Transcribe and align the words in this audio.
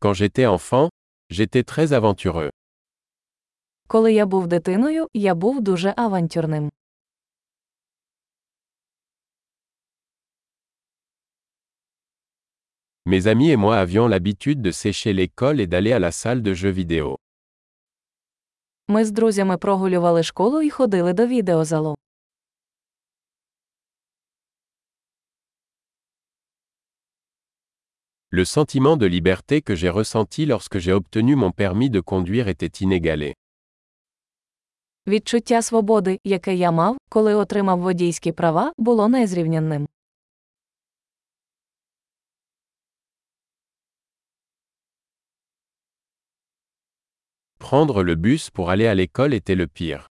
Quand 0.00 0.14
j'étais 0.14 0.46
enfant, 0.46 0.90
j'étais 1.30 1.64
très 1.64 1.92
aventureux. 1.92 2.50
Коли 3.88 4.12
я 4.12 4.26
був 4.26 4.46
дитиною, 4.46 5.08
я 5.14 5.34
був 5.34 5.60
дуже 5.60 5.94
авантюрним. 5.96 6.70
Mes 13.06 13.26
amis 13.26 13.50
et 13.50 13.56
moi 13.56 13.76
avions 13.78 14.06
l'habitude 14.06 14.60
de 14.60 14.70
sécher 14.70 15.12
l'école 15.14 15.60
et 15.60 15.66
d'aller 15.66 15.92
à 15.92 15.98
la 15.98 16.12
salle 16.12 16.42
de 16.42 16.52
jeux 16.54 16.70
vidéo. 16.72 17.16
Ми 18.88 19.04
з 19.04 19.10
друзями 19.10 19.56
прогулювали 19.56 20.22
школу 20.22 20.62
і 20.62 20.70
ходили 20.70 21.12
до 21.12 21.26
відеозалу. 21.26 21.94
Le 28.30 28.44
sentiment 28.44 28.98
de 28.98 29.06
liberté 29.06 29.62
que 29.62 29.74
j'ai 29.74 29.88
ressenti 29.88 30.44
lorsque 30.44 30.78
j'ai 30.78 30.92
obtenu 30.92 31.34
mon 31.34 31.50
permis 31.50 31.88
de 31.88 32.00
conduire 32.00 32.48
était 32.48 32.84
inégalé. 32.84 33.34
Відчуття 35.06 35.62
свободи, 35.62 36.20
яке 36.24 36.54
я 36.54 36.70
мав, 36.70 36.96
коли 37.08 37.34
отримав 37.34 37.80
водійські 37.80 38.32
права, 38.32 38.72
було 38.78 39.08
незрівнянним. 39.08 39.88
Prendre 47.58 48.02
le 48.02 48.14
bus 48.14 48.50
pour 48.50 48.70
aller 48.70 48.86
à 48.86 48.94
l'école 48.94 49.34
était 49.34 49.56
le 49.56 49.66
pire. 49.66 50.06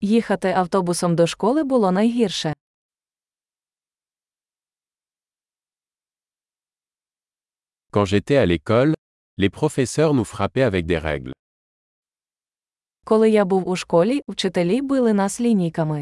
Їхати 0.00 0.48
автобусом 0.48 1.16
до 1.16 1.26
школи 1.26 1.64
було 1.64 1.92
найгірше. 1.92 2.54
Quand 7.95 8.05
j'étais 8.05 8.37
à 8.37 8.45
l'école, 8.45 8.93
les 9.37 9.49
professeurs 9.49 10.13
nous 10.13 10.23
frappaient 10.23 10.63
avec 10.63 10.85
des 10.85 10.97
règles. 10.97 11.33
Коли 13.03 13.29
я 13.29 13.45
був 13.45 13.69
у 13.69 13.75
школі, 13.75 14.21
вчителі 14.27 14.81
били 14.81 15.13
нас 15.13 15.41
лінійками. 15.41 16.01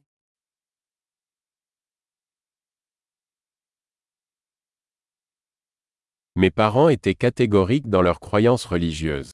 Mes 6.36 6.52
parents 6.52 6.90
étaient 6.90 7.16
catégoriques 7.16 7.90
dans 7.90 8.02
leurs 8.02 8.20
croyances 8.20 8.66
religieuses. 8.66 9.32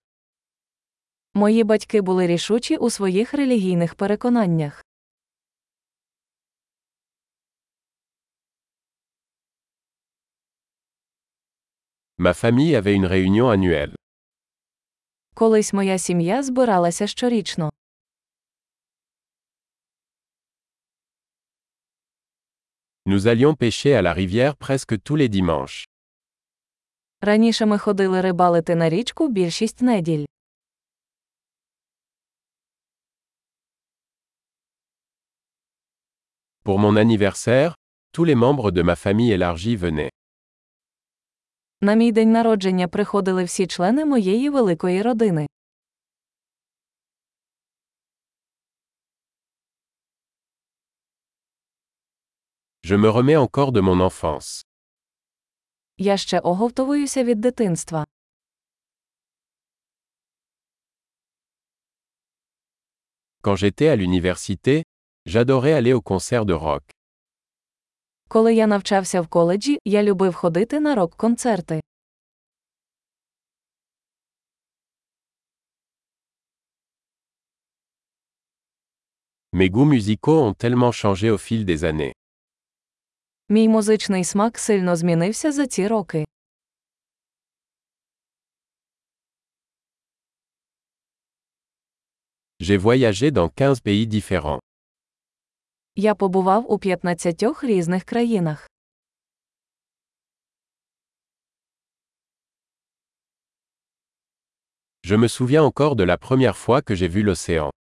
Мої 1.33 1.63
батьки 1.63 2.01
були 2.01 2.27
рішучі 2.27 2.77
у 2.77 2.89
своїх 2.89 3.33
релігійних 3.33 3.95
переконаннях. 3.95 4.85
Ma 12.19 12.33
famille 12.33 12.75
avait 12.75 12.95
une 12.95 13.05
réunion 13.05 13.49
annuelle. 13.49 13.95
Колись 15.33 15.73
моя 15.73 15.97
сім'я 15.97 16.43
збиралася 16.43 17.07
щорічно. 17.07 17.69
Nous 23.05 23.27
allions 23.27 23.53
pêcher 23.55 23.93
à 23.93 24.01
la 24.01 24.13
rivière 24.13 24.55
presque 24.55 24.95
tous 25.03 25.15
les 25.15 25.29
dimanches. 25.29 25.87
Раніше 27.21 27.65
ми 27.65 27.77
ходили 27.77 28.21
рибалити 28.21 28.75
на 28.75 28.89
річку 28.89 29.27
більшість 29.27 29.81
неділь. 29.81 30.25
Pour 36.65 36.79
mon 36.79 36.95
anniversaire, 36.95 37.75
tous 38.11 38.25
les 38.25 38.35
membres 38.35 38.71
de 38.71 38.81
ma 38.81 38.95
famille 38.95 39.31
élargie 39.31 39.75
venaient. 39.75 40.11
На 41.82 41.94
мій 41.94 42.12
день 42.12 42.32
народження 42.32 42.88
приходили 42.88 43.44
всі 43.44 43.66
члени 43.66 44.04
моєї 44.04 44.50
великої 44.50 45.02
родини. 45.02 45.46
Je 52.84 52.96
me 52.96 53.10
remets 53.12 53.36
encore 53.36 53.72
de 53.72 53.80
mon 53.82 54.10
enfance. 54.10 54.64
Я 55.98 56.16
ще 56.16 56.40
оговтовуюся 56.40 57.24
від 57.24 57.40
дитинства. 57.40 58.06
Quand 63.42 63.56
j'étais 63.56 63.88
à 63.88 63.96
l'université, 63.96 64.84
j'adorais 65.26 65.72
aller 65.72 65.94
au 65.94 66.02
concert 66.02 66.44
de 66.44 66.54
rock. 66.54 66.99
Коли 68.32 68.54
я 68.54 68.66
навчався 68.66 69.20
в 69.20 69.28
коледжі, 69.28 69.78
я 69.84 70.02
любив 70.02 70.34
ходити 70.34 70.80
на 70.80 70.94
рок-концерти. 70.94 71.80
Mes 79.52 79.68
goûts 79.68 79.84
musicaux 79.84 80.40
ont 80.48 80.54
tellement 80.54 80.92
changé 80.92 81.30
au 81.30 81.38
fil 81.38 81.64
des 81.64 81.84
années. 81.84 82.12
Мій 83.48 83.68
музичний 83.68 84.24
смак 84.24 84.58
сильно 84.58 84.96
змінився 84.96 85.52
за 85.52 85.66
ці 85.66 85.88
роки. 85.88 86.24
J'ai 92.60 92.78
voyagé 92.78 93.30
dans 93.30 93.48
15 93.48 93.80
pays 93.80 94.06
différents. 94.06 94.69
Я 95.96 96.14
побував 96.14 96.72
у 96.72 96.78
15 96.78 97.44
різних 97.62 98.04
країнах. 98.04 98.70
Je 105.02 105.16
me 105.16 105.28
souviens 105.28 105.64
encore 105.64 105.96
de 105.96 106.04
la 106.04 106.16
première 106.18 106.56
fois 106.56 106.82
que 106.82 106.94
j'ai 106.94 107.08
vu 107.08 107.22
l'océan. 107.22 107.70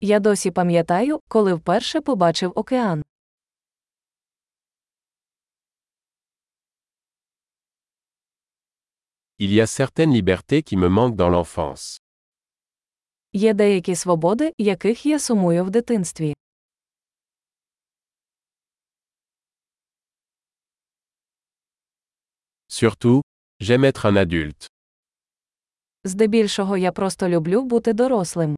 Я 0.00 0.20
досі 0.20 0.50
пам'ятаю, 0.50 1.20
коли 1.28 1.54
вперше 1.54 2.00
побачив 2.00 2.52
океан. 2.54 3.02
Il 9.38 9.52
y 9.52 9.60
a 9.60 9.66
certaines 9.66 10.12
libertés 10.12 10.62
qui 10.62 10.76
me 10.76 10.88
manquent 10.88 11.16
dans 11.16 11.30
l'enfance. 11.30 12.00
Є 13.32 13.54
деякі 13.54 13.94
свободи, 13.94 14.52
яких 14.58 15.06
я 15.06 15.18
сумую 15.18 15.64
в 15.64 15.70
дитинстві. 15.70 16.34
Surtout, 22.70 23.22
j'aime 23.60 23.84
être 23.84 24.06
un 24.06 24.16
adulte. 24.16 24.66
Здебільшого 26.04 26.76
я 26.76 26.92
просто 26.92 27.28
люблю 27.28 27.62
бути 27.62 27.92
дорослим. 27.92 28.56